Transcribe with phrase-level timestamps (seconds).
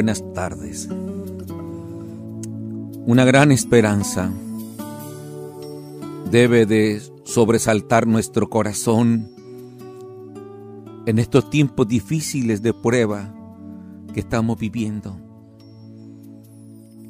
[0.00, 0.88] Buenas tardes.
[3.04, 4.32] Una gran esperanza
[6.30, 9.30] debe de sobresaltar nuestro corazón
[11.04, 13.30] en estos tiempos difíciles de prueba
[14.14, 15.18] que estamos viviendo.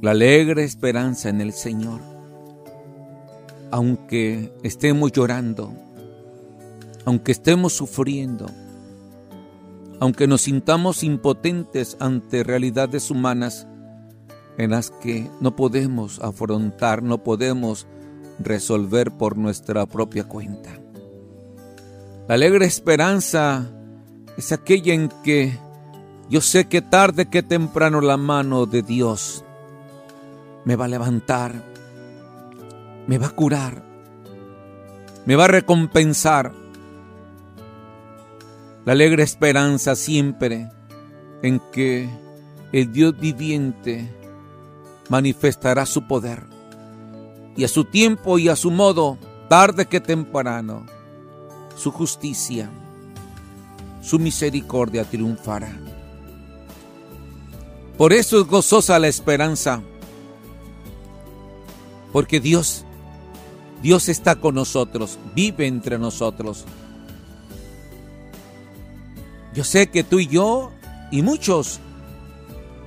[0.00, 2.00] La alegre esperanza en el Señor.
[3.70, 5.72] Aunque estemos llorando,
[7.04, 8.46] aunque estemos sufriendo,
[10.00, 13.66] aunque nos sintamos impotentes ante realidades humanas
[14.56, 17.86] en las que no podemos afrontar, no podemos
[18.38, 20.70] resolver por nuestra propia cuenta.
[22.26, 23.70] La alegre esperanza
[24.36, 25.58] es aquella en que
[26.30, 29.44] yo sé que tarde que temprano la mano de Dios
[30.64, 31.62] me va a levantar,
[33.06, 33.82] me va a curar,
[35.26, 36.59] me va a recompensar.
[38.84, 40.70] La alegre esperanza siempre
[41.42, 42.08] en que
[42.72, 44.10] el Dios viviente
[45.08, 46.44] manifestará su poder
[47.56, 50.86] y a su tiempo y a su modo, tarde que temprano,
[51.76, 52.70] su justicia,
[54.00, 55.76] su misericordia triunfará.
[57.98, 59.82] Por eso es gozosa la esperanza,
[62.12, 62.86] porque Dios,
[63.82, 66.64] Dios está con nosotros, vive entre nosotros.
[69.54, 70.70] Yo sé que tú y yo
[71.10, 71.80] y muchos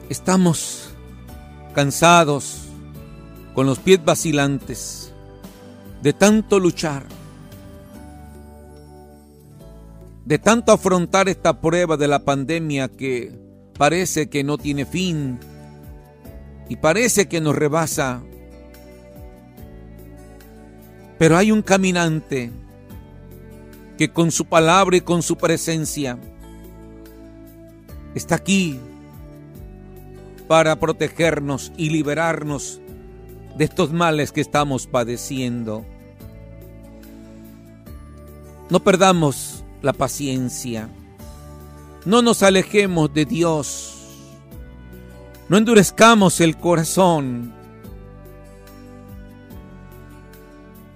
[0.09, 0.89] estamos
[1.73, 2.59] cansados,
[3.53, 5.11] con los pies vacilantes,
[6.01, 7.05] de tanto luchar,
[10.25, 13.37] de tanto afrontar esta prueba de la pandemia que
[13.77, 15.39] parece que no tiene fin
[16.69, 18.23] y parece que nos rebasa.
[21.19, 22.51] Pero hay un caminante
[23.97, 26.17] que con su palabra y con su presencia
[28.15, 28.79] está aquí
[30.47, 32.81] para protegernos y liberarnos
[33.57, 35.85] de estos males que estamos padeciendo.
[38.69, 40.89] No perdamos la paciencia.
[42.05, 43.93] No nos alejemos de Dios.
[45.49, 47.53] No endurezcamos el corazón.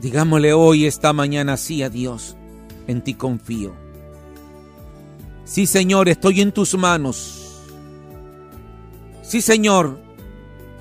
[0.01, 2.35] Digámosle hoy, esta mañana, sí a Dios.
[2.87, 3.86] En ti confío.
[5.47, 7.61] Sí, Señor, estoy en tus manos.
[9.23, 9.97] Sí, Señor,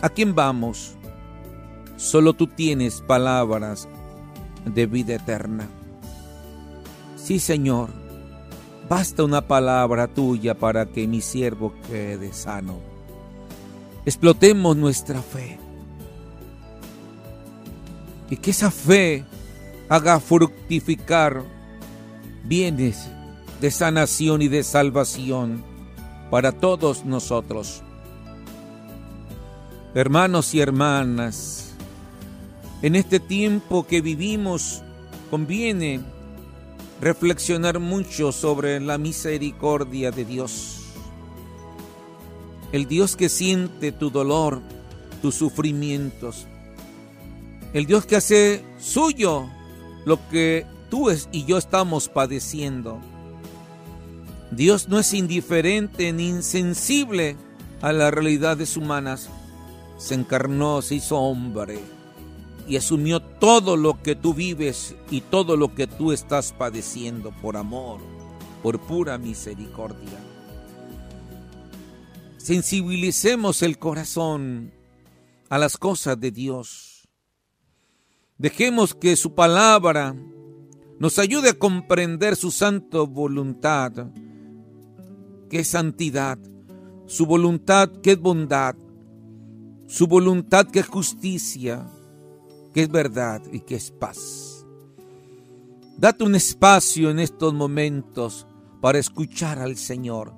[0.03, 0.97] ¿a quién vamos?
[1.97, 3.87] Solo tú tienes palabras
[4.65, 5.69] de vida eterna.
[7.15, 7.91] Sí, Señor,
[8.89, 12.81] basta una palabra tuya para que mi siervo quede sano.
[14.05, 15.61] Explotemos nuestra fe.
[18.29, 19.25] Y que esa fe
[19.89, 21.45] haga fructificar
[22.43, 23.09] bienes
[23.61, 25.65] de sanación y de salvación
[26.31, 27.83] para todos nosotros.
[29.95, 31.75] Hermanos y hermanas,
[32.83, 34.83] en este tiempo que vivimos
[35.31, 36.01] conviene
[37.01, 40.83] reflexionar mucho sobre la misericordia de Dios.
[42.73, 44.61] El Dios que siente tu dolor,
[45.23, 46.47] tus sufrimientos.
[47.73, 49.49] El Dios que hace suyo
[50.05, 53.01] lo que tú y yo estamos padeciendo.
[54.51, 57.37] Dios no es indiferente ni insensible
[57.83, 59.29] a las realidades humanas.
[59.99, 61.81] Se encarnó, se hizo hombre
[62.69, 67.57] y asumió todo lo que tú vives y todo lo que tú estás padeciendo por
[67.57, 68.01] amor,
[68.63, 70.19] por pura misericordia.
[72.39, 74.73] Sensibilicemos el corazón
[75.49, 77.09] a las cosas de Dios.
[78.39, 80.15] Dejemos que su palabra
[80.99, 83.93] nos ayude a comprender su santa voluntad,
[85.49, 86.39] que es santidad,
[87.07, 88.75] su voluntad que es bondad,
[89.87, 91.89] su voluntad que es justicia,
[92.75, 94.67] que es verdad y que es paz.
[95.99, 98.47] Date un espacio en estos momentos
[98.83, 100.35] para escuchar al Señor,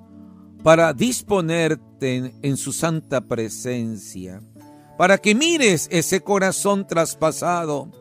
[0.63, 4.41] para disponerte en, su santa presencia,
[4.97, 7.91] para que mires ese corazón traspasado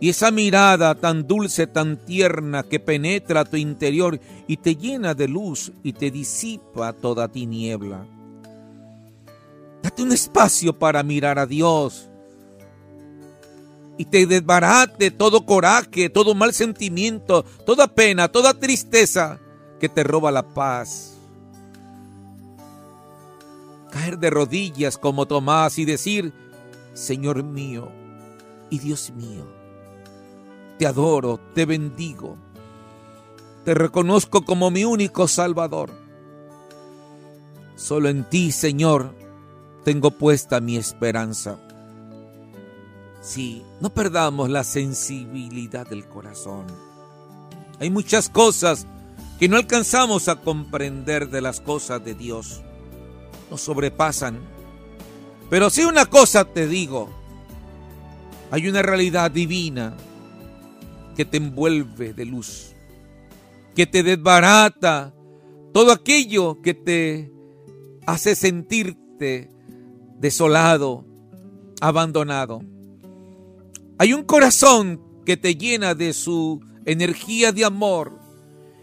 [0.00, 5.28] y esa mirada tan dulce, tan tierna que penetra tu interior y te llena de
[5.28, 8.06] luz y te disipa toda tiniebla.
[9.82, 12.10] Date un espacio para mirar a Dios
[13.98, 19.38] y te desbarate todo coraje, todo mal sentimiento, toda pena, toda tristeza
[19.80, 21.14] que te roba la paz.
[23.90, 26.32] Caer de rodillas como Tomás y decir,
[26.92, 27.88] Señor mío
[28.68, 29.46] y Dios mío,
[30.78, 32.36] te adoro, te bendigo,
[33.64, 35.90] te reconozco como mi único Salvador.
[37.76, 39.14] Solo en ti, Señor,
[39.84, 41.58] tengo puesta mi esperanza.
[43.20, 46.66] Sí, no perdamos la sensibilidad del corazón.
[47.80, 48.86] Hay muchas cosas
[49.38, 52.62] que no alcanzamos a comprender de las cosas de Dios.
[53.50, 54.38] Nos sobrepasan.
[55.50, 57.10] Pero si una cosa te digo,
[58.50, 59.96] hay una realidad divina
[61.16, 62.74] que te envuelve de luz,
[63.74, 65.14] que te desbarata
[65.72, 67.32] todo aquello que te
[68.06, 69.50] hace sentirte
[70.18, 71.04] desolado,
[71.80, 72.62] abandonado.
[73.98, 78.18] Hay un corazón que te llena de su energía de amor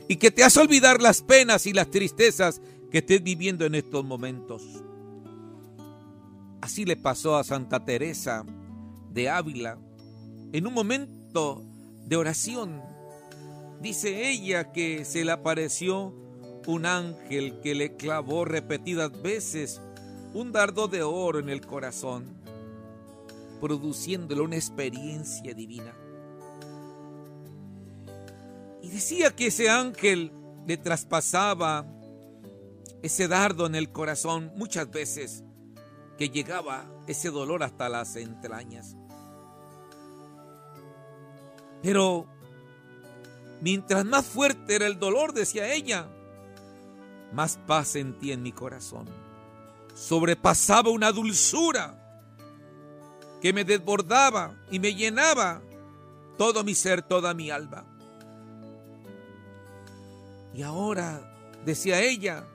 [0.08, 4.04] y que te hace olvidar las penas y las tristezas que estés viviendo en estos
[4.04, 4.64] momentos.
[6.62, 8.46] Así le pasó a Santa Teresa
[9.12, 9.78] de Ávila
[10.52, 11.64] en un momento
[12.06, 12.82] de oración.
[13.82, 16.14] Dice ella que se le apareció
[16.68, 19.82] un ángel que le clavó repetidas veces
[20.34, 22.26] un dardo de oro en el corazón,
[23.62, 25.94] produciéndole una experiencia divina.
[28.82, 30.32] Y decía que ese ángel
[30.66, 31.86] le traspasaba
[33.02, 35.44] ese dardo en el corazón muchas veces,
[36.18, 38.96] que llegaba ese dolor hasta las entrañas.
[41.84, 42.26] Pero
[43.62, 46.08] mientras más fuerte era el dolor, decía ella,
[47.34, 49.06] más paz sentía en mi corazón.
[49.94, 52.00] Sobrepasaba una dulzura
[53.42, 55.62] que me desbordaba y me llenaba
[56.38, 57.86] todo mi ser, toda mi alma.
[60.54, 62.46] Y ahora, decía ella,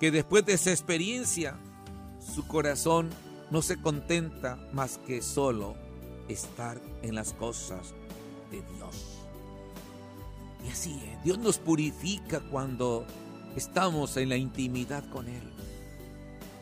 [0.00, 1.56] que después de esa experiencia,
[2.34, 3.10] su corazón
[3.52, 5.76] no se contenta más que solo
[6.28, 7.94] estar en las cosas
[8.60, 9.22] Dios.
[10.64, 13.06] Y así es, Dios nos purifica cuando
[13.56, 15.42] estamos en la intimidad con Él.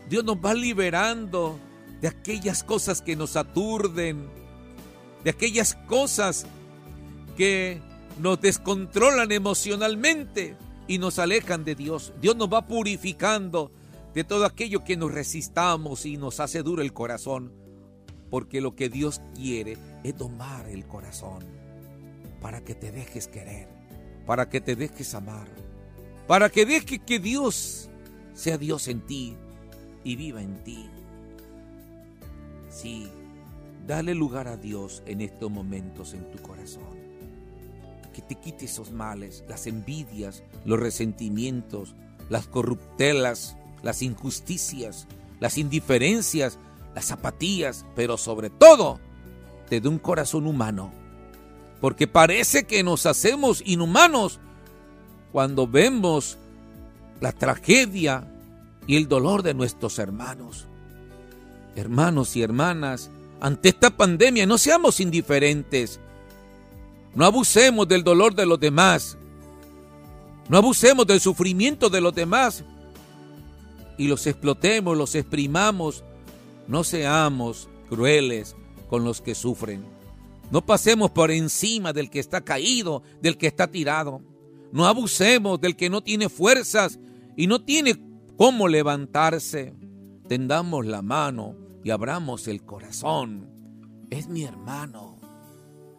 [0.08, 1.58] Dios nos va liberando
[2.00, 4.28] de aquellas cosas que nos aturden,
[5.22, 6.46] de aquellas cosas
[7.36, 7.80] que
[8.18, 10.56] nos descontrolan emocionalmente
[10.88, 12.12] y nos alejan de Dios.
[12.20, 13.70] Dios nos va purificando
[14.14, 17.52] de todo aquello que nos resistamos y nos hace duro el corazón,
[18.30, 21.59] porque lo que Dios quiere es domar el corazón
[22.40, 23.68] para que te dejes querer,
[24.26, 25.48] para que te dejes amar
[26.30, 27.88] para que deje que Dios
[28.34, 29.36] sea Dios en ti
[30.04, 30.88] y viva en ti.
[32.68, 33.08] Sí,
[33.84, 37.00] dale lugar a Dios en estos momentos en tu corazón.
[38.12, 41.96] Que te quite esos males, las envidias, los resentimientos,
[42.28, 45.08] las corruptelas, las injusticias,
[45.40, 46.60] las indiferencias,
[46.94, 49.00] las apatías, pero sobre todo
[49.68, 50.92] te dé un corazón humano.
[51.80, 54.38] Porque parece que nos hacemos inhumanos
[55.32, 56.38] cuando vemos
[57.20, 58.26] la tragedia
[58.86, 60.66] y el dolor de nuestros hermanos.
[61.76, 63.10] Hermanos y hermanas,
[63.40, 66.00] ante esta pandemia no seamos indiferentes.
[67.14, 69.16] No abusemos del dolor de los demás.
[70.48, 72.64] No abusemos del sufrimiento de los demás.
[73.96, 76.04] Y los explotemos, los exprimamos.
[76.66, 78.56] No seamos crueles
[78.88, 79.99] con los que sufren.
[80.50, 84.22] No pasemos por encima del que está caído, del que está tirado.
[84.72, 86.98] No abusemos del que no tiene fuerzas
[87.36, 87.94] y no tiene
[88.36, 89.74] cómo levantarse.
[90.28, 93.48] Tendamos la mano y abramos el corazón.
[94.10, 95.18] Es mi hermano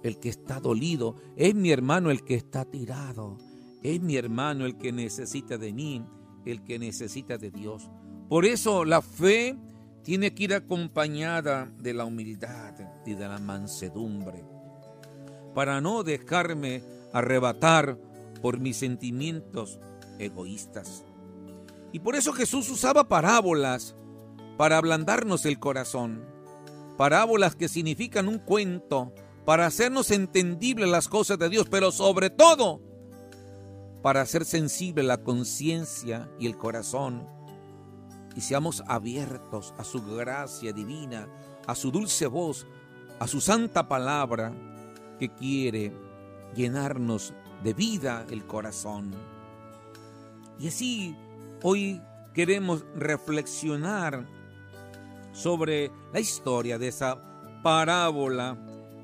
[0.03, 3.37] el que está dolido, es mi hermano el que está tirado,
[3.83, 6.03] es mi hermano el que necesita de mí,
[6.45, 7.89] el que necesita de Dios.
[8.27, 9.57] Por eso la fe
[10.03, 12.73] tiene que ir acompañada de la humildad
[13.05, 14.43] y de la mansedumbre,
[15.53, 17.97] para no dejarme arrebatar
[18.41, 19.79] por mis sentimientos
[20.17, 21.03] egoístas.
[21.91, 23.95] Y por eso Jesús usaba parábolas
[24.57, 26.25] para ablandarnos el corazón.
[26.97, 29.13] Parábolas que significan un cuento
[29.45, 32.81] para hacernos entendibles las cosas de Dios, pero sobre todo
[34.01, 37.27] para hacer sensible la conciencia y el corazón
[38.35, 41.27] y seamos abiertos a su gracia divina,
[41.67, 42.65] a su dulce voz,
[43.19, 44.53] a su santa palabra
[45.19, 45.93] que quiere
[46.55, 47.33] llenarnos
[47.63, 49.13] de vida el corazón.
[50.59, 51.15] Y así
[51.61, 52.01] hoy
[52.33, 54.25] queremos reflexionar
[55.33, 57.17] sobre la historia de esa
[57.61, 58.57] parábola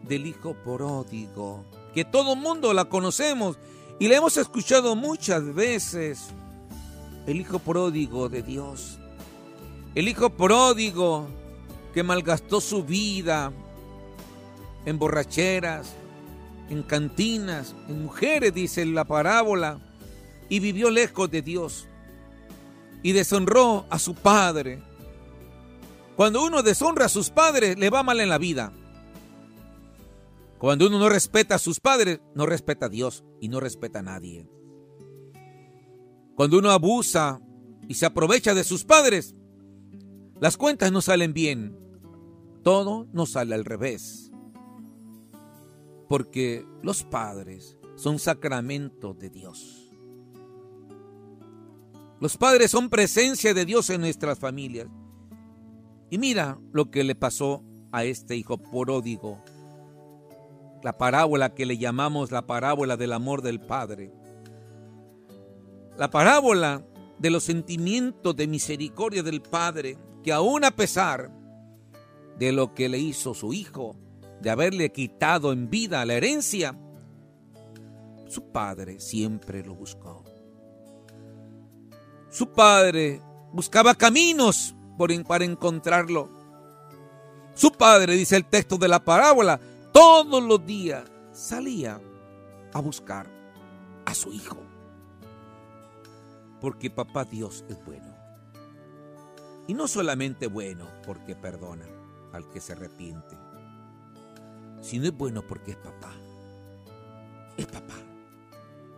[0.04, 3.60] del hijo pródigo, que todo mundo la conocemos
[4.00, 6.30] y la hemos escuchado muchas veces.
[7.26, 9.00] El hijo pródigo de Dios.
[9.98, 11.28] El hijo pródigo
[11.92, 13.52] que malgastó su vida
[14.86, 15.96] en borracheras,
[16.70, 19.80] en cantinas, en mujeres, dice la parábola,
[20.50, 21.88] y vivió lejos de Dios.
[23.02, 24.84] y deshonró a su padre.
[26.16, 28.74] Cuando uno deshonra a sus padres, le va mal en la vida.
[30.60, 34.04] Cuando uno no respeta a sus padres, no respeta a Dios y no respeta a
[34.04, 34.48] nadie.
[36.36, 37.42] Cuando uno abusa
[37.88, 39.34] y se aprovecha de sus padres,
[40.40, 41.78] las cuentas no salen bien.
[42.64, 44.32] Todo nos sale al revés.
[46.08, 49.92] Porque los padres son sacramento de Dios.
[52.20, 54.88] Los padres son presencia de Dios en nuestras familias.
[56.10, 59.44] Y mira lo que le pasó a este hijo pródigo.
[60.84, 64.12] La parábola que le llamamos la parábola del amor del Padre.
[65.98, 66.86] La parábola
[67.20, 71.32] de los sentimientos de misericordia del Padre, que aún a pesar
[72.38, 73.96] de lo que le hizo su hijo,
[74.42, 76.78] de haberle quitado en vida la herencia,
[78.28, 80.26] su padre siempre lo buscó.
[82.30, 83.22] Su padre
[83.54, 84.76] buscaba caminos
[85.26, 86.30] para encontrarlo.
[87.54, 89.62] Su padre, dice el texto de la parábola,
[89.94, 92.02] todos los días salía
[92.74, 93.32] a buscar
[94.04, 94.58] a su hijo.
[96.60, 98.17] Porque papá Dios es bueno.
[99.68, 101.86] Y no solamente bueno porque perdona
[102.32, 103.38] al que se arrepiente,
[104.82, 106.14] sino es bueno porque es papá.
[107.58, 107.96] Es papá.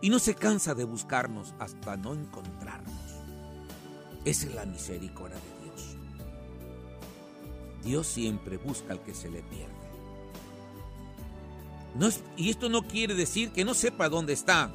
[0.01, 2.93] Y no se cansa de buscarnos hasta no encontrarnos.
[4.25, 5.97] Esa es la misericordia de Dios.
[7.83, 9.73] Dios siempre busca al que se le pierde.
[12.37, 14.71] y esto no quiere decir que no sepa dónde está,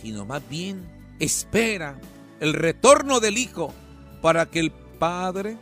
[0.00, 2.00] sino más bien espera
[2.38, 3.72] el retorno del Hijo
[4.26, 5.56] para que el Padre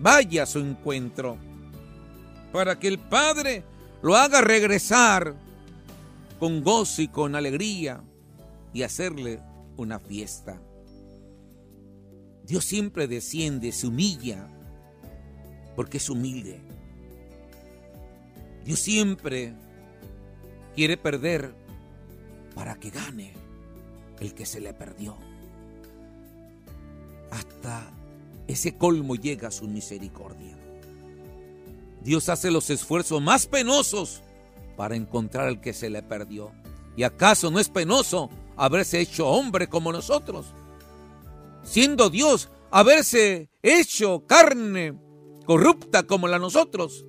[0.00, 1.36] vaya a su encuentro,
[2.52, 3.64] para que el Padre
[4.02, 5.34] lo haga regresar
[6.38, 8.04] con gozo y con alegría
[8.72, 9.40] y hacerle
[9.76, 10.62] una fiesta.
[12.44, 14.48] Dios siempre desciende, se humilla,
[15.74, 16.60] porque es humilde.
[18.64, 19.54] Dios siempre
[20.76, 21.52] quiere perder
[22.54, 23.32] para que gane
[24.20, 25.16] el que se le perdió.
[27.32, 27.90] Hasta
[28.46, 30.58] ese colmo llega a su misericordia.
[32.02, 34.22] Dios hace los esfuerzos más penosos
[34.76, 36.52] para encontrar al que se le perdió.
[36.96, 40.46] ¿Y acaso no es penoso haberse hecho hombre como nosotros?
[41.64, 44.98] siendo Dios, haberse hecho carne
[45.46, 47.04] corrupta como la nosotros?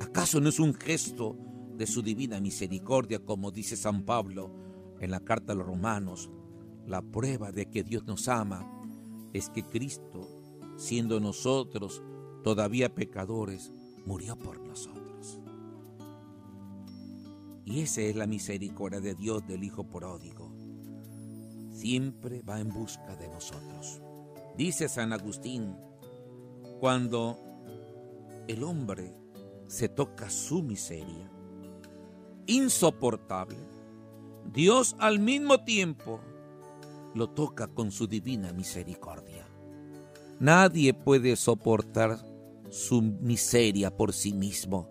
[0.00, 1.36] ¿Acaso no es un gesto
[1.76, 4.50] de su divina misericordia, como dice San Pablo
[5.00, 6.30] en la carta a los romanos?
[6.86, 8.70] La prueba de que Dios nos ama
[9.32, 10.33] es que Cristo,
[10.76, 12.02] siendo nosotros
[12.42, 13.72] todavía pecadores,
[14.04, 15.40] murió por nosotros.
[17.64, 20.64] Y esa es la misericordia de Dios del Hijo pródigo
[21.74, 24.00] siempre va en busca de nosotros.
[24.56, 25.76] Dice San Agustín,
[26.80, 27.36] cuando
[28.46, 29.14] el hombre
[29.66, 31.30] se toca su miseria,
[32.46, 33.58] insoportable,
[34.52, 36.20] Dios al mismo tiempo
[37.14, 39.33] lo toca con su divina misericordia.
[40.40, 42.18] Nadie puede soportar
[42.70, 44.90] su miseria por sí mismo.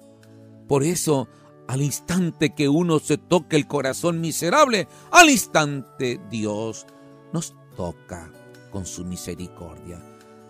[0.68, 1.28] Por eso
[1.68, 6.86] al instante que uno se toca el corazón miserable, al instante Dios
[7.32, 8.32] nos toca
[8.72, 10.02] con su misericordia.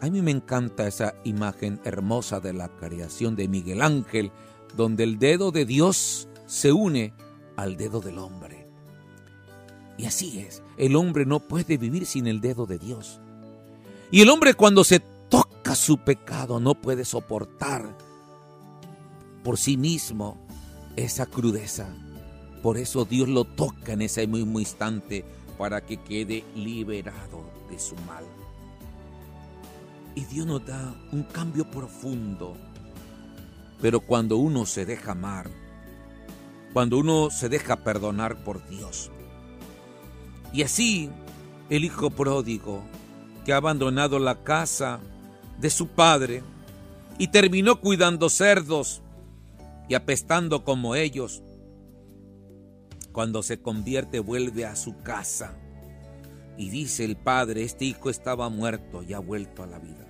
[0.02, 4.32] A mí me encanta esa imagen hermosa de la creación de Miguel Ángel,
[4.76, 7.14] donde el dedo de Dios se une
[7.56, 8.68] al dedo del hombre.
[9.98, 13.22] Y así es, el hombre no puede vivir sin el dedo de Dios.
[14.14, 17.98] Y el hombre cuando se toca su pecado no puede soportar
[19.44, 20.38] por sí mismo
[20.96, 21.88] esa crudeza.
[22.62, 25.26] Por eso Dios lo toca en ese mismo instante
[25.58, 28.24] para que quede liberado de su mal.
[30.14, 32.56] Y Dios nos da un cambio profundo.
[33.82, 35.50] Pero cuando uno se deja amar,
[36.72, 39.10] cuando uno se deja perdonar por Dios.
[40.54, 41.10] Y así
[41.72, 42.84] el hijo pródigo
[43.44, 45.00] que ha abandonado la casa
[45.60, 46.44] de su padre
[47.18, 49.02] y terminó cuidando cerdos
[49.88, 51.44] y apestando como ellos,
[53.12, 55.54] cuando se convierte vuelve a su casa.
[56.58, 60.08] Y dice el padre, este hijo estaba muerto y ha vuelto a la vida.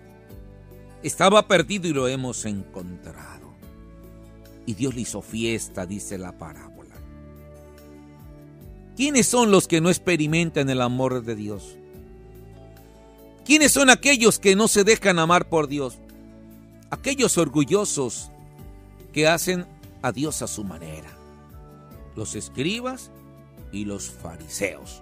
[1.02, 3.54] Estaba perdido y lo hemos encontrado.
[4.66, 6.96] Y Dios le hizo fiesta, dice la parábola.
[8.96, 11.78] ¿Quiénes son los que no experimentan el amor de Dios?
[13.46, 15.98] ¿Quiénes son aquellos que no se dejan amar por Dios?
[16.90, 18.30] Aquellos orgullosos
[19.12, 19.66] que hacen
[20.02, 21.10] a Dios a su manera.
[22.16, 23.12] Los escribas
[23.72, 25.02] y los fariseos.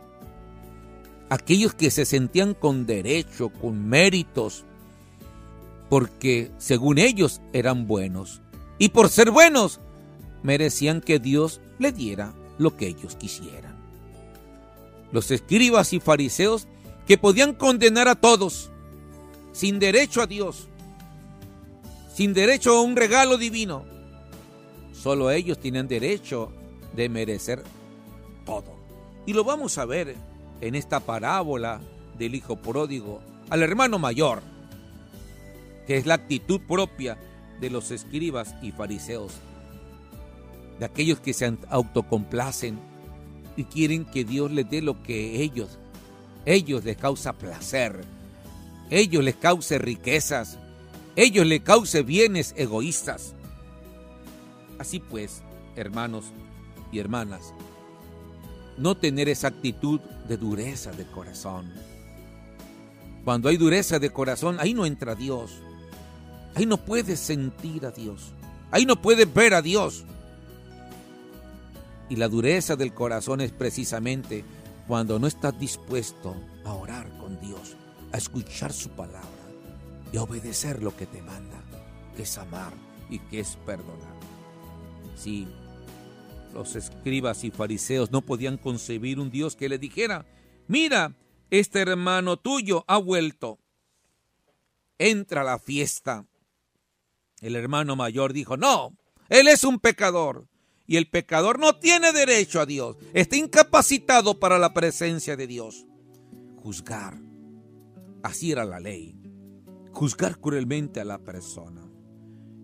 [1.32, 4.66] aquellos que se sentían con derecho, con méritos,
[5.90, 8.42] porque según ellos eran buenos.
[8.78, 9.80] Y por ser buenos,
[10.44, 13.78] merecían que Dios le diera lo que ellos quisieran.
[15.14, 16.68] Los escribas y fariseos
[17.08, 18.70] que podían condenar a todos,
[19.52, 20.68] sin derecho a Dios,
[22.14, 23.86] sin derecho a un regalo divino.
[24.94, 26.52] Solo ellos tienen derecho
[26.96, 27.64] de merecer
[28.46, 28.76] todo.
[29.26, 30.16] Y lo vamos a ver
[30.62, 31.82] en esta parábola
[32.18, 34.42] del hijo pródigo al hermano mayor,
[35.88, 37.18] que es la actitud propia
[37.60, 39.34] de los escribas y fariseos,
[40.80, 42.80] de aquellos que se autocomplacen
[43.56, 45.80] y quieren que Dios les dé lo que ellos,
[46.46, 48.02] ellos les causa placer,
[48.90, 50.58] ellos les cause riquezas,
[51.16, 53.34] ellos les cause bienes egoístas.
[54.80, 55.44] Así pues,
[55.76, 56.26] hermanos
[56.92, 57.54] y hermanas,
[58.78, 61.72] no tener esa actitud de dureza de corazón.
[63.24, 65.52] Cuando hay dureza de corazón, ahí no entra Dios.
[66.56, 68.34] Ahí no puedes sentir a Dios.
[68.72, 70.06] Ahí no puedes ver a Dios.
[72.10, 74.44] Y la dureza del corazón es precisamente
[74.88, 76.36] cuando no estás dispuesto
[76.66, 77.76] a orar con Dios,
[78.12, 79.30] a escuchar su palabra
[80.12, 81.62] y a obedecer lo que te manda,
[82.16, 82.74] que es amar
[83.10, 84.16] y que es perdonar.
[85.16, 85.48] Sí,
[86.54, 90.26] los escribas y fariseos no podían concebir un Dios que le dijera,
[90.68, 91.16] mira,
[91.50, 93.60] este hermano tuyo ha vuelto,
[94.98, 96.26] entra a la fiesta.
[97.42, 98.96] El hermano mayor dijo, no,
[99.30, 100.48] él es un pecador.
[100.92, 105.88] Y el pecador no tiene derecho a Dios, está incapacitado para la presencia de Dios.
[106.58, 107.18] Juzgar,
[108.24, 109.18] así era la ley,
[109.94, 111.90] juzgar cruelmente a la persona.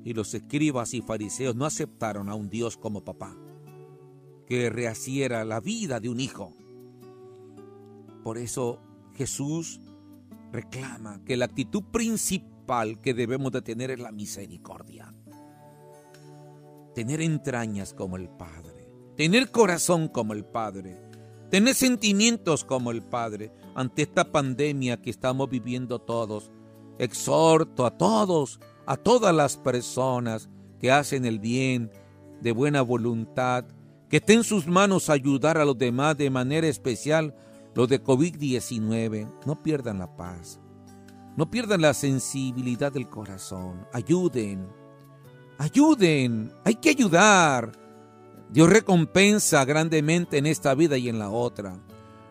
[0.04, 3.34] Y los escribas y fariseos no aceptaron a un Dios como papá
[4.46, 6.54] que rehaciera la vida de un hijo.
[8.26, 8.82] Por eso
[9.16, 9.80] Jesús
[10.52, 15.14] reclama que la actitud principal que debemos de tener es la misericordia.
[16.98, 21.00] Tener entrañas como el Padre, tener corazón como el Padre,
[21.52, 26.50] tener sentimientos como el Padre ante esta pandemia que estamos viviendo todos.
[26.98, 31.92] Exhorto a todos, a todas las personas que hacen el bien
[32.42, 33.66] de buena voluntad,
[34.10, 37.36] que esté en sus manos ayudar a los demás de manera especial
[37.76, 39.32] los de COVID-19.
[39.46, 40.60] No pierdan la paz,
[41.36, 43.86] no pierdan la sensibilidad del corazón.
[43.94, 44.68] Ayuden,
[45.58, 47.72] ayuden, hay que ayudar.
[48.50, 51.78] Dios recompensa grandemente en esta vida y en la otra.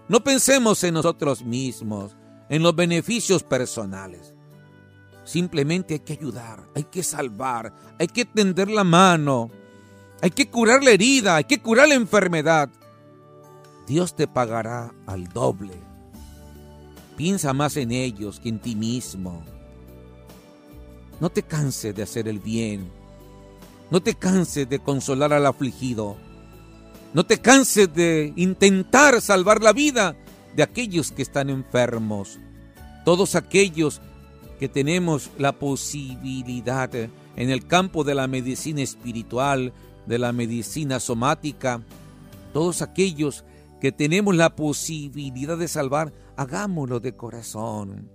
[0.09, 2.17] No pensemos en nosotros mismos,
[2.49, 4.35] en los beneficios personales.
[5.25, 9.51] Simplemente hay que ayudar, hay que salvar, hay que tender la mano
[10.23, 12.71] hay que curar la herida, hay que curar la enfermedad.
[13.87, 15.75] Dios te pagará al doble.
[17.17, 19.43] Piensa más en ellos que en ti mismo.
[21.21, 22.91] No te canses de hacer el bien.
[23.91, 26.17] No te canses de consolar al afligido.
[27.15, 30.17] No te canses de intentar salvar la vida
[30.55, 32.39] de aquellos que están enfermos.
[33.05, 34.01] Todos aquellos
[34.59, 39.73] que tenemos la posibilidad en el campo de la medicina espiritual,
[40.07, 41.83] de la medicina somática,
[42.53, 43.45] todos aquellos
[43.81, 48.11] que tenemos la posibilidad de salvar, hagámoslo de corazón.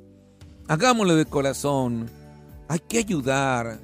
[0.68, 2.10] Hagámoslo de corazón.
[2.68, 3.80] Hay que ayudar.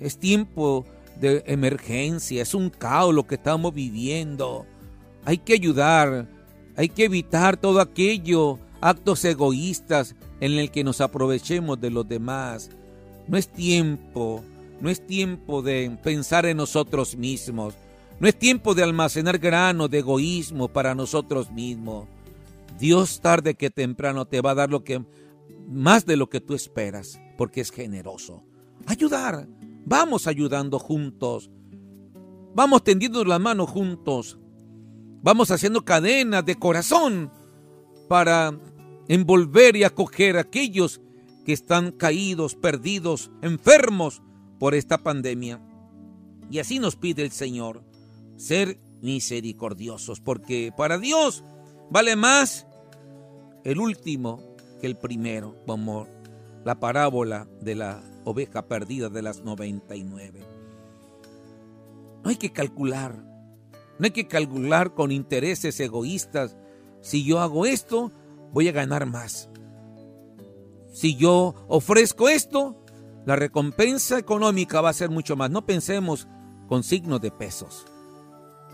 [0.00, 0.86] Es tiempo
[1.20, 4.66] de emergencia, es un caos lo que estamos viviendo.
[5.24, 6.28] Hay que ayudar.
[6.76, 12.70] Hay que evitar todo aquello, actos egoístas en el que nos aprovechemos de los demás.
[13.26, 14.44] No es tiempo
[14.80, 17.74] no es tiempo de pensar en nosotros mismos.
[18.20, 22.06] No es tiempo de almacenar grano de egoísmo para nosotros mismos.
[22.78, 25.04] Dios tarde que temprano te va a dar lo que
[25.68, 28.42] más de lo que tú esperas, porque es generoso.
[28.86, 29.46] Ayudar.
[29.88, 31.50] Vamos ayudando juntos.
[32.54, 34.38] Vamos tendiendo las manos juntos.
[35.22, 37.32] Vamos haciendo cadenas de corazón
[38.06, 38.52] para
[39.08, 41.00] envolver y acoger a aquellos
[41.46, 44.20] que están caídos, perdidos, enfermos,
[44.58, 45.58] por esta pandemia.
[46.50, 47.82] Y así nos pide el Señor,
[48.36, 51.44] ser misericordiosos, porque para Dios
[51.90, 52.66] vale más
[53.64, 56.06] el último que el primero, como
[56.64, 60.40] la parábola de la oveja perdida de las 99.
[62.22, 63.14] No hay que calcular,
[63.98, 66.56] no hay que calcular con intereses egoístas.
[67.00, 68.12] Si yo hago esto,
[68.52, 69.48] voy a ganar más.
[70.92, 72.84] Si yo ofrezco esto,
[73.24, 75.50] la recompensa económica va a ser mucho más.
[75.50, 76.26] No pensemos
[76.66, 77.86] con signos de pesos.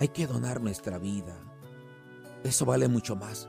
[0.00, 1.36] Hay que donar nuestra vida.
[2.42, 3.48] Eso vale mucho más.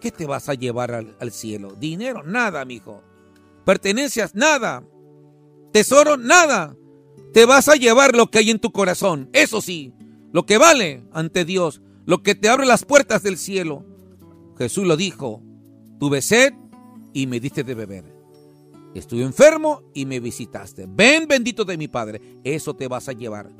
[0.00, 1.74] ¿qué te vas a llevar al, al cielo?
[1.74, 3.02] Dinero, nada, mijo.
[3.66, 4.86] Pertenencias, nada.
[5.72, 6.76] Tesoro, nada.
[7.32, 9.28] Te vas a llevar lo que hay en tu corazón.
[9.32, 9.92] Eso sí,
[10.32, 13.84] lo que vale ante Dios, lo que te abre las puertas del cielo.
[14.56, 15.42] Jesús lo dijo,
[15.98, 16.54] tuve sed
[17.12, 18.04] y me diste de beber.
[18.94, 20.86] Estuve enfermo y me visitaste.
[20.88, 22.38] Ven bendito de mi Padre.
[22.44, 23.50] Eso te vas a llevar.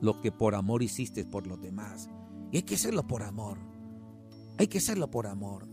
[0.00, 2.08] Lo que por amor hiciste por los demás.
[2.52, 3.58] Y hay que hacerlo por amor.
[4.58, 5.66] Hay que hacerlo por amor.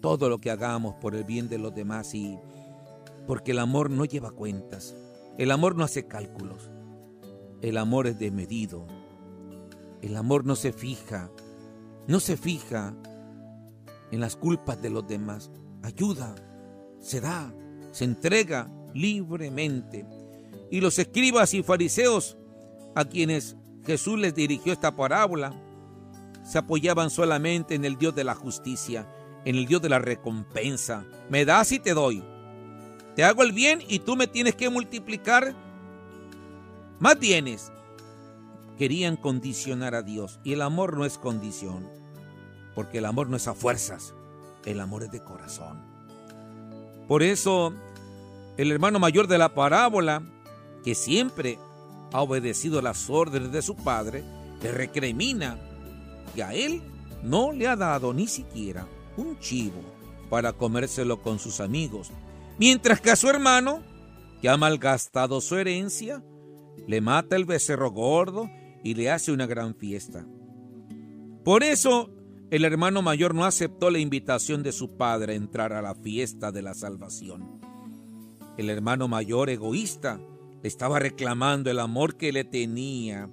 [0.00, 2.38] Todo lo que hagamos por el bien de los demás y
[3.26, 4.94] porque el amor no lleva cuentas.
[5.38, 6.70] El amor no hace cálculos.
[7.60, 8.86] El amor es desmedido.
[10.00, 11.30] El amor no se fija.
[12.06, 12.94] No se fija
[14.10, 15.50] en las culpas de los demás.
[15.82, 16.34] Ayuda,
[17.00, 17.52] se da,
[17.92, 20.06] se entrega libremente.
[20.70, 22.36] Y los escribas y fariseos
[22.94, 25.52] a quienes Jesús les dirigió esta parábola
[26.44, 29.06] se apoyaban solamente en el Dios de la justicia,
[29.44, 31.04] en el Dios de la recompensa.
[31.30, 32.22] Me das y te doy.
[33.14, 35.54] Te hago el bien y tú me tienes que multiplicar
[36.98, 37.72] más bienes.
[38.78, 41.88] Querían condicionar a Dios y el amor no es condición,
[42.74, 44.14] porque el amor no es a fuerzas,
[44.64, 45.82] el amor es de corazón.
[47.06, 47.74] Por eso
[48.56, 50.22] el hermano mayor de la parábola,
[50.84, 51.58] que siempre
[52.12, 54.24] ha obedecido las órdenes de su padre,
[54.62, 55.58] le recrimina
[56.34, 56.82] que a él
[57.22, 59.80] no le ha dado ni siquiera un chivo
[60.30, 62.10] para comérselo con sus amigos,
[62.62, 63.82] mientras que a su hermano,
[64.40, 66.22] que ha malgastado su herencia,
[66.86, 68.48] le mata el becerro gordo
[68.84, 70.24] y le hace una gran fiesta.
[71.42, 72.08] Por eso
[72.52, 76.52] el hermano mayor no aceptó la invitación de su padre a entrar a la fiesta
[76.52, 77.60] de la salvación.
[78.56, 80.20] El hermano mayor egoísta
[80.62, 83.28] le estaba reclamando el amor que le tenía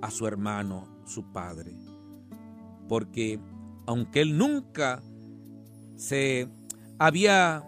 [0.00, 1.74] a su hermano, su padre.
[2.88, 3.40] Porque
[3.84, 5.02] aunque él nunca
[5.96, 6.46] se
[7.00, 7.64] había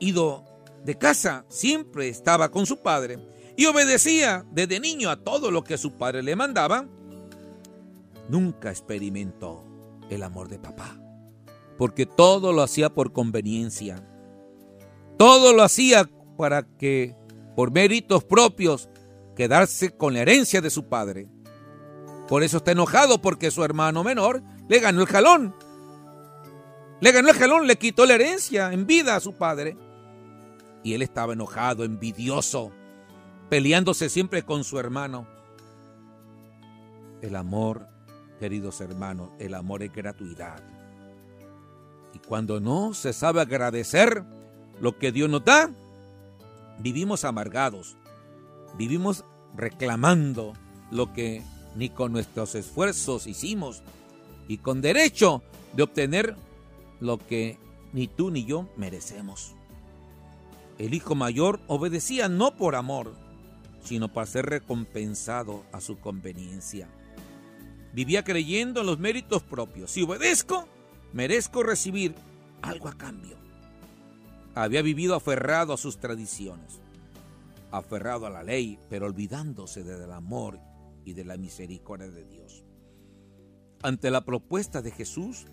[0.00, 0.44] ido
[0.84, 3.18] de casa, siempre estaba con su padre
[3.56, 6.86] y obedecía desde niño a todo lo que su padre le mandaba,
[8.28, 9.64] nunca experimentó
[10.10, 10.96] el amor de papá,
[11.76, 14.06] porque todo lo hacía por conveniencia,
[15.16, 17.16] todo lo hacía para que,
[17.56, 18.88] por méritos propios,
[19.34, 21.28] quedarse con la herencia de su padre.
[22.28, 25.54] Por eso está enojado porque su hermano menor le ganó el jalón.
[27.00, 29.76] Le ganó el jalón, le quitó la herencia en vida a su padre.
[30.82, 32.72] Y él estaba enojado, envidioso,
[33.48, 35.26] peleándose siempre con su hermano.
[37.20, 37.88] El amor,
[38.38, 40.62] queridos hermanos, el amor es gratuidad.
[42.14, 44.24] Y cuando no se sabe agradecer
[44.80, 45.70] lo que Dios nos da,
[46.78, 47.96] vivimos amargados,
[48.76, 49.24] vivimos
[49.56, 50.52] reclamando
[50.90, 51.42] lo que
[51.74, 53.82] ni con nuestros esfuerzos hicimos
[54.46, 55.42] y con derecho
[55.74, 56.36] de obtener
[57.00, 57.58] lo que
[57.92, 59.54] ni tú ni yo merecemos.
[60.78, 63.14] El hijo mayor obedecía no por amor,
[63.82, 66.88] sino para ser recompensado a su conveniencia.
[67.92, 69.90] Vivía creyendo en los méritos propios.
[69.90, 70.68] Si obedezco,
[71.12, 72.14] merezco recibir
[72.62, 73.36] algo a cambio.
[74.54, 76.80] Había vivido aferrado a sus tradiciones,
[77.72, 80.60] aferrado a la ley, pero olvidándose del amor
[81.04, 82.64] y de la misericordia de Dios.
[83.82, 85.46] Ante la propuesta de Jesús,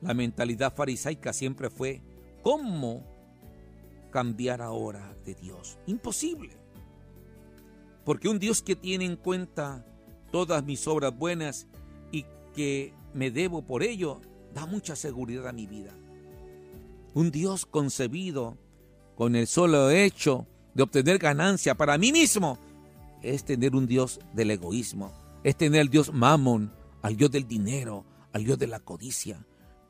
[0.00, 2.02] la mentalidad farisaica siempre fue,
[2.42, 3.17] ¿cómo
[4.10, 5.78] cambiar ahora de Dios?
[5.86, 6.50] Imposible.
[8.04, 9.84] Porque un Dios que tiene en cuenta
[10.30, 11.66] todas mis obras buenas
[12.10, 14.20] y que me debo por ello,
[14.54, 15.92] da mucha seguridad a mi vida.
[17.14, 18.56] Un Dios concebido
[19.14, 22.58] con el solo hecho de obtener ganancia para mí mismo
[23.22, 28.04] es tener un Dios del egoísmo, es tener al Dios mamón, al Dios del dinero,
[28.32, 29.44] al Dios de la codicia.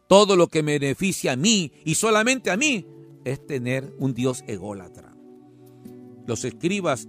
[0.06, 2.86] Todo lo que beneficia a mí y solamente a mí
[3.32, 5.14] es tener un Dios ególatra.
[6.26, 7.08] Los escribas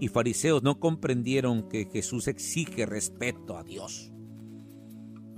[0.00, 4.12] y fariseos no comprendieron que Jesús exige respeto a Dios.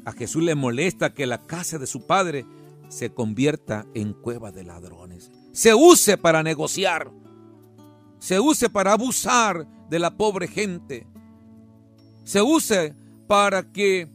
[0.04, 2.46] A Jesús le molesta que la casa de su padre
[2.88, 7.10] se convierta en cueva de ladrones, se use para negociar,
[8.18, 11.06] se use para abusar de la pobre gente,
[12.24, 12.94] se use
[13.26, 14.08] para que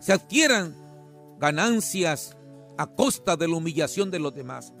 [0.00, 0.74] se adquieran
[1.40, 2.36] ganancias
[2.78, 4.72] a costa de la humillación de los demás.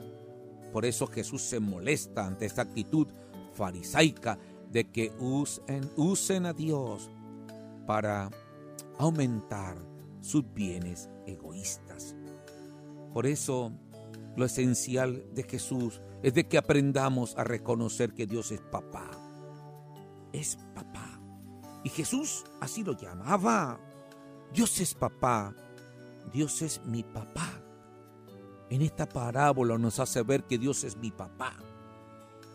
[0.72, 3.06] Por eso Jesús se molesta ante esta actitud
[3.52, 4.38] farisaica
[4.70, 7.10] de que usen, usen a Dios
[7.86, 8.30] para
[8.98, 9.76] aumentar
[10.22, 12.14] sus bienes egoístas.
[13.12, 13.72] Por eso
[14.36, 19.10] lo esencial de Jesús es de que aprendamos a reconocer que Dios es papá.
[20.32, 21.20] Es papá.
[21.84, 23.78] Y Jesús así lo llamaba.
[24.52, 25.54] Dios es papá.
[26.32, 27.61] Dios es mi papá.
[28.72, 31.54] En esta parábola nos hace ver que Dios es mi papá.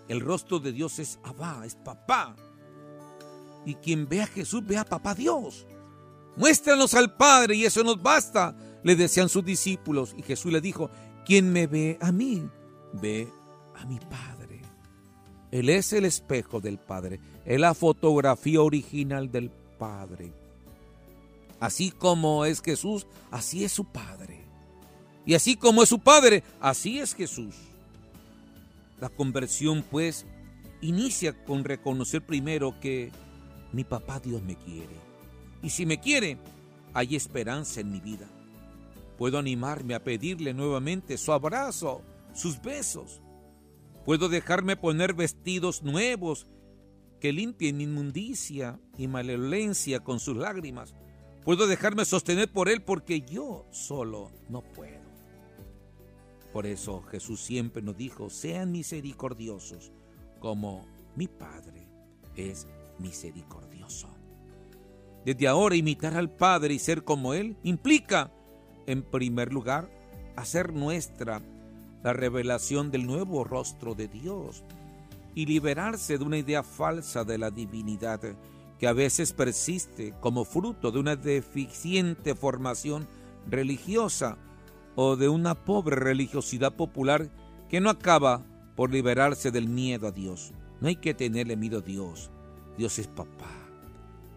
[0.08, 2.36] El rostro de Dios es Abba, es papá.
[3.68, 5.68] Y quien ve a Jesús ve a papá Dios.
[6.36, 10.16] Muéstranos al Padre y eso nos basta, le decían sus discípulos.
[10.18, 10.90] Y Jesús le dijo,
[11.24, 12.50] quien me ve a mí,
[12.94, 13.32] ve
[13.76, 14.64] a mi Padre.
[15.52, 20.34] Él es el espejo del Padre, es la fotografía original del Padre.
[21.60, 24.47] Así como es Jesús, así es su Padre.
[25.28, 27.54] Y así como es su Padre, así es Jesús.
[29.02, 30.26] La conversión, pues,
[30.80, 33.12] inicia con reconocer primero que
[33.74, 34.96] mi papá Dios me quiere.
[35.62, 36.38] Y si me quiere,
[36.94, 38.26] hay esperanza en mi vida.
[39.18, 42.02] Puedo animarme a pedirle nuevamente su abrazo,
[42.34, 43.20] sus besos.
[44.06, 46.48] Puedo dejarme poner vestidos nuevos
[47.20, 50.96] que limpien mi inmundicia y malevolencia con sus lágrimas.
[51.44, 55.07] Puedo dejarme sostener por Él porque yo solo no puedo.
[56.58, 59.91] Por eso Jesús siempre nos dijo, sean misericordiosos
[60.39, 61.88] como mi Padre
[62.36, 62.65] es
[62.98, 64.08] misericordioso.
[65.24, 68.32] Desde ahora imitar al Padre y ser como Él implica,
[68.88, 69.88] en primer lugar,
[70.36, 71.43] hacer nuestra
[72.04, 74.63] la revelación del nuevo rostro de Dios
[75.36, 78.20] y liberarse de una idea falsa de la divinidad
[78.80, 83.08] que a veces persiste como fruto de una deficiente formación
[83.48, 84.39] religiosa
[85.00, 87.30] o de una pobre religiosidad popular
[87.70, 88.44] que no acaba
[88.76, 90.54] por liberarse del miedo a Dios.
[90.82, 92.32] No hay que tenerle miedo a Dios.
[92.80, 93.52] Dios es papá.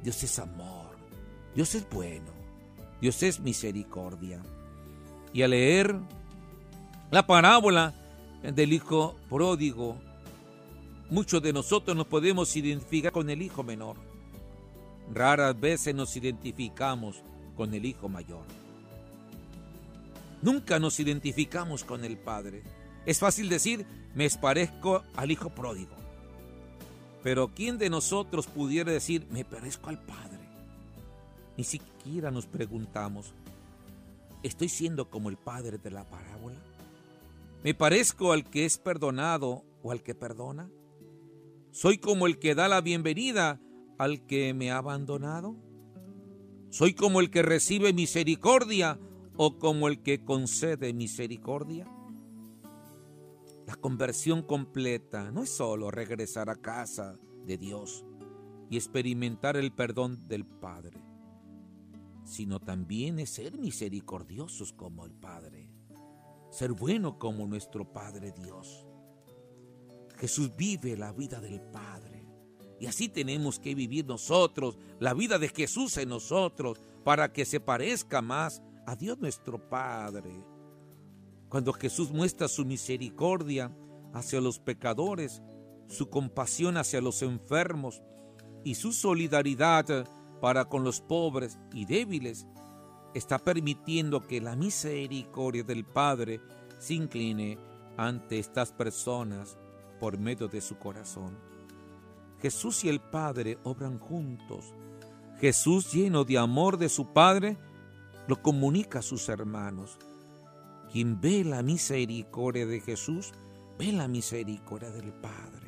[0.03, 0.91] Dios es amor.
[1.55, 2.31] Dios es bueno.
[3.01, 4.43] Dios es misericordia.
[5.33, 5.99] Y al leer
[7.11, 7.95] la parábola
[8.43, 9.97] del hijo pródigo,
[11.09, 13.97] muchos de nosotros nos podemos identificar con el hijo menor.
[15.11, 17.23] Raras veces nos identificamos
[17.57, 18.60] con el hijo mayor.
[20.43, 22.63] Nunca nos identificamos con el padre.
[23.05, 25.95] Es fácil decir, me parezco al hijo pródigo.
[27.23, 30.39] Pero ¿quién de nosotros pudiera decir, me parezco al padre?
[31.57, 33.35] Ni siquiera nos preguntamos,
[34.43, 36.59] ¿estoy siendo como el padre de la parábola?
[37.63, 40.71] ¿Me parezco al que es perdonado o al que perdona?
[41.73, 43.61] ¿Soy como el que da la bienvenida
[43.99, 45.55] al que me ha abandonado?
[46.71, 48.99] ¿Soy como el que recibe misericordia
[49.43, 51.87] o como el que concede misericordia?
[53.67, 58.05] La conversión completa no es solo regresar a casa de Dios
[58.69, 61.01] y experimentar el perdón del Padre,
[62.25, 65.71] sino también es ser misericordiosos como el Padre
[66.51, 68.85] ser bueno como nuestro Padre Dios.
[70.19, 72.27] Jesús vive la vida del Padre.
[72.79, 77.61] Y así tenemos que vivir nosotros, la vida de Jesús en nosotros, para que se
[77.61, 80.45] parezca más a Dios nuestro Padre.
[81.49, 83.71] Cuando Jesús muestra su misericordia
[84.13, 85.41] hacia los pecadores,
[85.87, 88.03] su compasión hacia los enfermos
[88.65, 90.09] y su solidaridad
[90.41, 92.49] para con los pobres y débiles,
[93.15, 96.41] está permitiendo que la misericordia del Padre
[96.81, 97.59] se incline
[97.97, 99.57] ante estas personas
[100.01, 101.39] por medio de su corazón.
[102.43, 104.75] Jesús y el Padre obran juntos.
[105.39, 107.57] Jesús, lleno de amor de su Padre,
[108.31, 109.99] lo comunica a sus hermanos.
[110.93, 113.33] Quien ve la misericordia de Jesús,
[113.77, 115.67] ve la misericordia del Padre.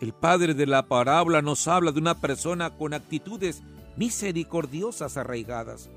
[0.00, 3.60] El Padre de la parábola nos habla de una persona con actitudes
[3.96, 5.90] misericordiosas arraigadas.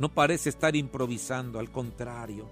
[0.00, 2.50] No parece estar improvisando, al contrario,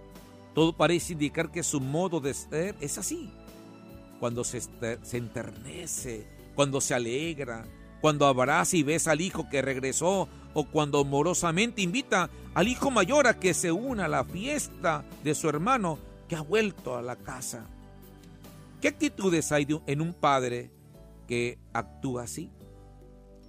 [0.55, 3.29] todo parece indicar que su modo de ser es así.
[4.21, 4.61] Cuando se,
[5.17, 7.67] enternece, cuando se alegra,
[8.01, 13.27] cuando abraza y besa al hijo que regresó o cuando amorosamente invita al hijo mayor
[13.27, 17.17] a que se una a la fiesta de su hermano que ha vuelto a la
[17.17, 17.67] casa.
[18.81, 20.71] ¿Qué actitudes hay en un padre
[21.27, 22.51] que actúa así?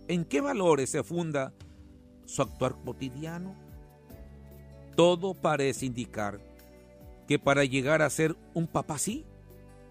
[0.08, 1.54] ¿En qué valores se funda
[2.26, 3.56] su actuar cotidiano?
[4.96, 6.40] Todo parece indicar
[7.28, 9.26] que para llegar a ser un papá así,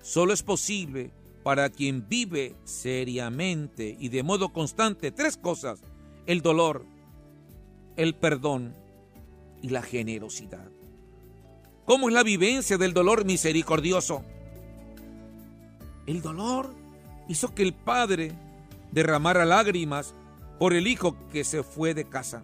[0.01, 5.83] solo es posible para quien vive seriamente y de modo constante tres cosas,
[6.27, 6.87] el dolor,
[7.97, 8.75] el perdón
[9.61, 10.71] y la generosidad.
[11.85, 14.25] ¿Cómo es la vivencia del dolor misericordioso?
[16.07, 16.75] El dolor
[17.29, 18.33] hizo que el padre
[18.91, 20.15] derramara lágrimas
[20.59, 22.43] por el hijo que se fue de casa.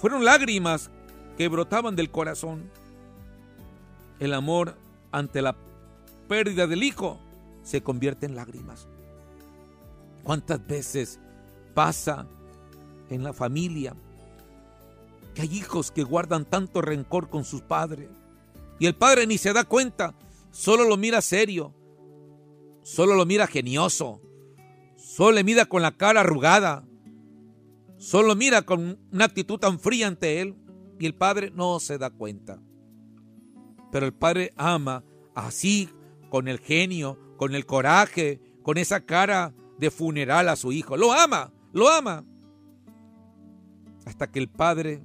[0.00, 0.90] Fueron lágrimas
[1.36, 2.70] que brotaban del corazón.
[4.20, 4.76] El amor
[5.12, 5.56] ante la
[6.28, 7.18] pérdida del hijo
[7.62, 8.88] se convierte en lágrimas.
[10.22, 11.20] ¿Cuántas veces
[11.74, 12.26] pasa
[13.10, 13.94] en la familia
[15.36, 18.08] que hay hijos que guardan tanto rencor con sus padres.
[18.78, 20.14] Y el padre ni se da cuenta,
[20.50, 21.74] solo lo mira serio,
[22.82, 24.22] solo lo mira genioso,
[24.96, 26.88] solo le mira con la cara arrugada,
[27.98, 30.56] solo mira con una actitud tan fría ante él
[30.98, 32.62] y el padre no se da cuenta.
[33.92, 35.90] Pero el padre ama así,
[36.30, 40.96] con el genio, con el coraje, con esa cara de funeral a su hijo.
[40.96, 42.24] Lo ama, lo ama.
[44.06, 45.02] Hasta que el padre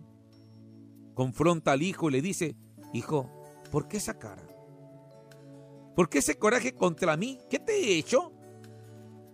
[1.14, 2.56] confronta al hijo y le dice,
[2.94, 3.30] hijo,
[3.72, 4.48] ¿por qué esa cara?
[5.96, 7.38] ¿Por qué ese coraje contra mí?
[7.50, 8.32] ¿Qué te he hecho?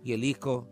[0.02, 0.68] Y el hijo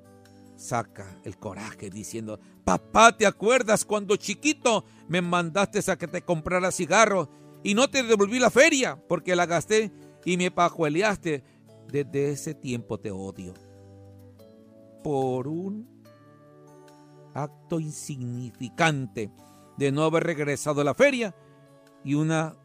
[0.57, 6.73] saca el coraje diciendo, papá, ¿te acuerdas cuando chiquito me mandaste a que te comprara
[6.73, 7.29] cigarros
[7.63, 9.93] y no te devolví la feria porque la gasté
[10.25, 11.45] y me pajueleaste?
[11.93, 13.55] Desde ese tiempo te odio.
[15.05, 15.96] Por un
[17.37, 19.31] acto insignificante
[19.77, 21.35] de no haber regresado a la feria
[22.05, 22.57] y una,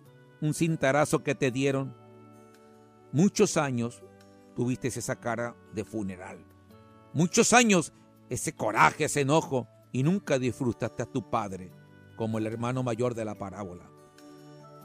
[0.42, 1.96] un cintarazo que te dieron.
[3.12, 4.02] Muchos años
[4.56, 6.46] tuviste esa cara de funeral.
[7.14, 7.94] Muchos años
[8.30, 11.72] ese coraje, ese enojo y nunca disfrutaste a tu padre
[12.16, 13.90] como el hermano mayor de la parábola.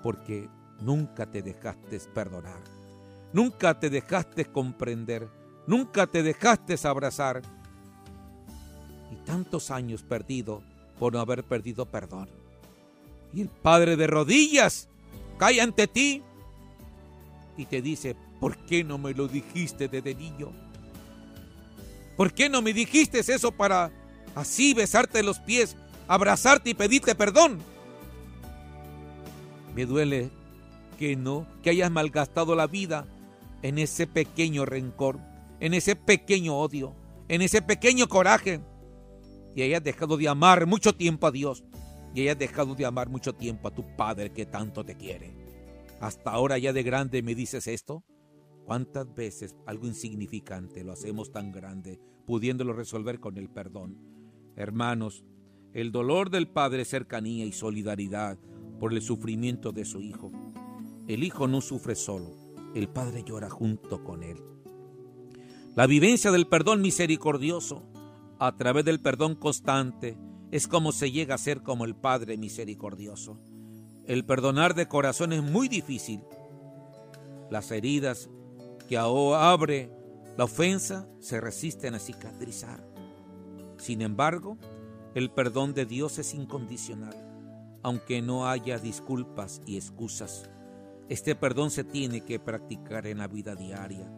[0.03, 0.49] Porque
[0.81, 2.63] nunca te dejaste perdonar.
[3.33, 5.29] Nunca te dejaste comprender.
[5.67, 7.43] Nunca te dejaste abrazar.
[9.13, 10.63] Y tantos años perdidos
[10.99, 12.29] por no haber perdido perdón.
[13.33, 14.89] Y el Padre de rodillas
[15.39, 16.23] cae ante ti
[17.57, 20.53] y te dice, ¿por qué no me lo dijiste desde niño?
[22.17, 23.91] ¿Por qué no me dijiste eso para
[24.35, 25.77] así besarte los pies,
[26.09, 27.59] abrazarte y pedirte perdón?
[29.75, 30.31] Me duele
[30.99, 33.07] que no, que hayas malgastado la vida
[33.63, 35.19] en ese pequeño rencor,
[35.61, 36.95] en ese pequeño odio,
[37.29, 38.61] en ese pequeño coraje
[39.57, 41.65] y hayas dejado de amar mucho tiempo a Dios
[42.15, 45.35] y hayas dejado de amar mucho tiempo a tu Padre que tanto te quiere.
[45.99, 48.05] Hasta ahora ya de grande me dices esto.
[48.67, 53.99] ¿Cuántas veces algo insignificante lo hacemos tan grande, pudiéndolo resolver con el perdón?
[54.57, 55.25] Hermanos,
[55.73, 58.39] el dolor del Padre es cercanía y solidaridad
[58.79, 60.33] por el sufrimiento de su Hijo.
[61.09, 62.31] El Hijo no sufre solo,
[62.75, 64.37] el Padre llora junto con él.
[65.75, 67.96] La vivencia del perdón misericordioso
[68.39, 70.19] a través del perdón constante,
[70.51, 73.39] es como se llega a ser como el Padre misericordioso.
[74.07, 76.23] El perdonar de corazón es muy difícil.
[77.51, 78.29] Las heridas
[78.89, 79.91] que abre
[80.37, 82.87] la ofensa se resisten a cicatrizar.
[83.79, 84.59] Sin embargo,
[85.15, 87.15] el perdón de Dios es incondicional,
[87.83, 90.49] aunque no haya disculpas y excusas.
[91.09, 94.13] Este perdón se tiene que practicar en la vida diaria.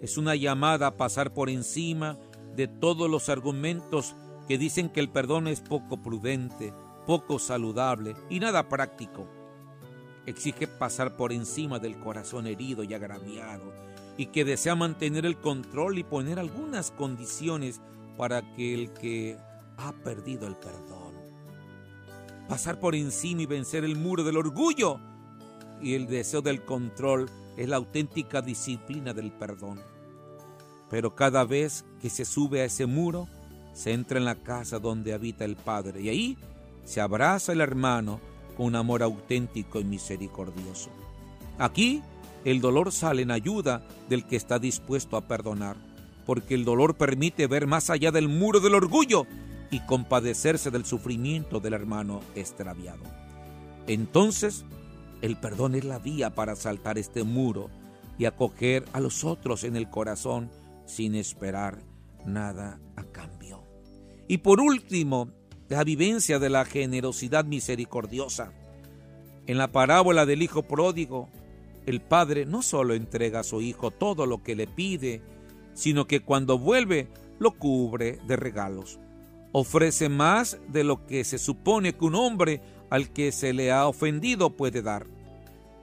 [0.00, 2.18] Es una llamada a pasar por encima
[2.54, 4.14] de todos los argumentos
[4.48, 6.72] que dicen que el perdón es poco prudente,
[7.06, 9.26] poco saludable y nada práctico.
[10.26, 13.72] Exige pasar por encima del corazón herido y agraviado
[14.16, 17.80] y que desea mantener el control y poner algunas condiciones
[18.16, 19.38] para que el que
[19.76, 21.14] ha perdido el perdón.
[22.48, 25.00] Pasar por encima y vencer el muro del orgullo
[25.80, 29.80] y el deseo del control es la auténtica disciplina del perdón.
[30.90, 33.28] Pero cada vez que se sube a ese muro,
[33.72, 36.38] se entra en la casa donde habita el Padre y ahí
[36.84, 38.20] se abraza el hermano
[38.56, 40.90] con un amor auténtico y misericordioso.
[41.58, 42.02] Aquí
[42.44, 45.76] el dolor sale en ayuda del que está dispuesto a perdonar,
[46.26, 49.26] porque el dolor permite ver más allá del muro del orgullo
[49.70, 53.02] y compadecerse del sufrimiento del hermano extraviado.
[53.86, 54.64] Entonces,
[55.22, 57.70] el perdón es la vía para saltar este muro
[58.18, 60.50] y acoger a los otros en el corazón
[60.90, 61.82] sin esperar
[62.26, 63.64] nada a cambio.
[64.28, 65.30] Y por último,
[65.68, 68.52] la vivencia de la generosidad misericordiosa.
[69.46, 71.28] En la parábola del Hijo Pródigo,
[71.86, 75.22] el Padre no solo entrega a su Hijo todo lo que le pide,
[75.74, 78.98] sino que cuando vuelve lo cubre de regalos.
[79.52, 82.60] Ofrece más de lo que se supone que un hombre
[82.90, 85.06] al que se le ha ofendido puede dar.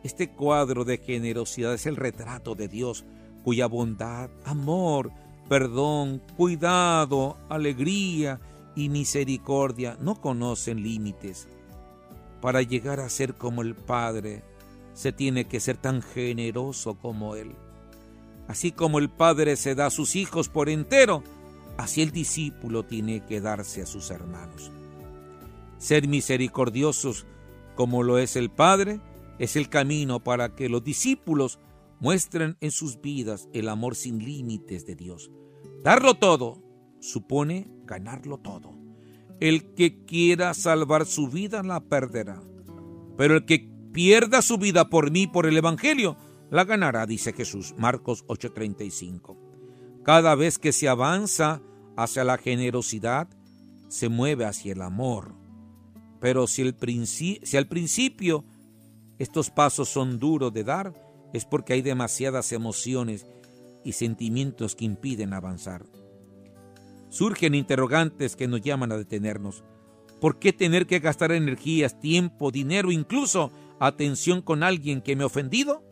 [0.04, 3.06] Este cuadro de generosidad es el retrato de Dios
[3.48, 5.10] cuya bondad, amor,
[5.48, 8.42] perdón, cuidado, alegría
[8.76, 11.48] y misericordia no conocen límites.
[12.42, 14.44] Para llegar a ser como el Padre,
[14.94, 17.56] se tiene que ser tan generoso como Él.
[18.50, 21.24] Así como el Padre se da a sus hijos por entero,
[21.78, 24.74] así el discípulo tiene que darse a sus hermanos.
[25.78, 27.26] Ser misericordiosos
[27.76, 29.00] como lo es el Padre
[29.40, 31.60] es el camino para que los discípulos
[32.00, 35.32] muestren en sus vidas el amor sin límites de Dios.
[35.84, 36.64] Darlo todo
[37.00, 38.76] supone ganarlo todo.
[39.40, 42.42] El que quiera salvar su vida la perderá.
[43.18, 46.18] Pero el que pierda su vida por mí, por el Evangelio,
[46.50, 47.74] la ganará, dice Jesús.
[47.78, 49.38] Marcos 8:35.
[50.04, 51.62] Cada vez que se avanza
[51.96, 53.28] hacia la generosidad,
[53.88, 55.34] se mueve hacia el amor.
[56.20, 56.76] Pero si, el
[57.08, 58.46] si al principio
[59.20, 60.94] estos pasos son duros de dar,
[61.38, 63.26] es porque hay demasiadas emociones
[63.84, 65.86] y sentimientos que impiden avanzar.
[67.10, 69.64] Surgen interrogantes que nos llaman a detenernos.
[70.20, 75.28] ¿Por qué tener que gastar energías, tiempo, dinero, incluso atención con alguien que me ha
[75.28, 75.84] ofendido?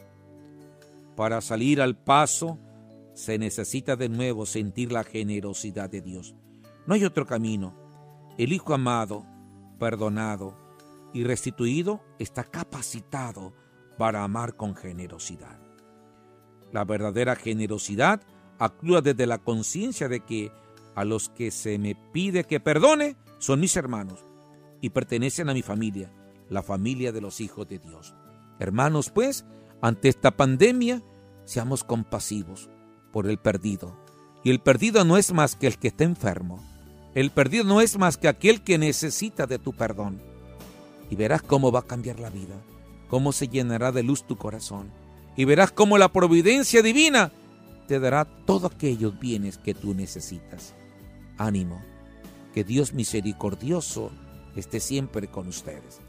[1.15, 2.59] Para salir al paso
[3.13, 6.35] se necesita de nuevo sentir la generosidad de Dios.
[6.85, 7.73] No hay otro camino.
[8.37, 9.25] El Hijo amado,
[9.79, 10.57] perdonado
[11.13, 13.53] y restituido está capacitado
[13.97, 15.59] para amar con generosidad.
[16.71, 18.21] La verdadera generosidad
[18.59, 20.51] actúa desde la conciencia de que
[20.95, 24.25] a los que se me pide que perdone son mis hermanos
[24.81, 26.11] y pertenecen a mi familia,
[26.49, 28.13] la familia de los hijos de Dios.
[28.59, 29.45] Hermanos, pues,
[29.81, 31.01] ante esta pandemia,
[31.45, 32.69] seamos compasivos
[33.11, 33.97] por el perdido.
[34.43, 36.63] Y el perdido no es más que el que está enfermo.
[37.13, 40.21] El perdido no es más que aquel que necesita de tu perdón.
[41.09, 42.55] Y verás cómo va a cambiar la vida,
[43.15, 44.91] cómo se llenará de luz tu corazón.
[45.37, 47.31] Y verás cómo la providencia divina
[47.87, 50.75] te dará todos aquellos bienes que tú necesitas.
[51.37, 51.81] Ánimo,
[52.53, 54.11] que Dios misericordioso
[54.57, 56.01] esté siempre con ustedes.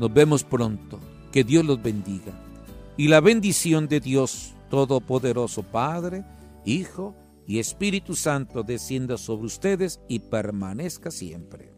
[0.00, 0.98] Nos vemos pronto,
[1.30, 2.32] que Dios los bendiga.
[2.96, 6.24] Y la bendición de Dios Todopoderoso Padre,
[6.64, 7.14] Hijo
[7.46, 11.72] y Espíritu Santo descienda sobre ustedes y permanezca siempre.